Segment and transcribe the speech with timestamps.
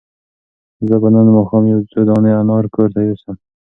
[0.87, 3.35] زه به نن ماښام یو څو دانې انار کور ته یوسم.